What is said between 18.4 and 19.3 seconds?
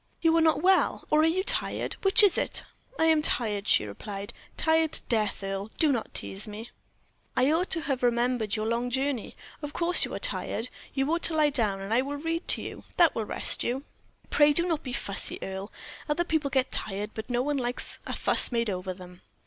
made over them."